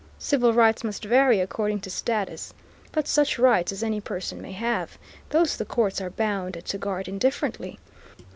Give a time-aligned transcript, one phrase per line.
[0.17, 2.55] Civil rights must vary according to status.
[2.91, 4.97] But such rights as any person may have,
[5.29, 7.77] those the courts are bound to guard indifferently.